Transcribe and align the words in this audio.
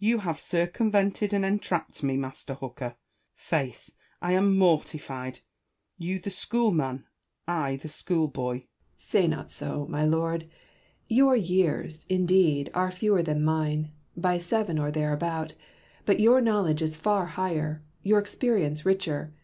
Bacon. 0.00 0.08
You 0.08 0.18
have 0.18 0.40
circumvented 0.40 1.32
and 1.32 1.44
entrapped 1.44 2.02
me. 2.02 2.16
Master 2.16 2.54
Hooker. 2.54 2.96
Faith! 3.36 3.90
I 4.20 4.32
am 4.32 4.58
mortified: 4.58 5.38
you 5.96 6.18
the 6.18 6.28
school 6.28 6.72
man, 6.72 7.06
I 7.46 7.76
the 7.76 7.88
schoolboy! 7.88 8.54
Hooker. 8.62 8.66
Say 8.96 9.28
not 9.28 9.52
so, 9.52 9.86
my 9.88 10.04
Lord. 10.04 10.50
Your 11.06 11.36
years, 11.36 12.04
indeed, 12.06 12.68
are 12.74 12.90
fewer 12.90 13.22
than 13.22 13.44
mine, 13.44 13.92
by 14.16 14.38
seven 14.38 14.76
or 14.80 14.90
thereabout; 14.90 15.54
but 16.04 16.18
your 16.18 16.40
know 16.40 16.62
ledge 16.62 16.82
is 16.82 16.96
far 16.96 17.26
higher, 17.26 17.84
your 18.02 18.18
experience 18.18 18.84
richer. 18.84 19.36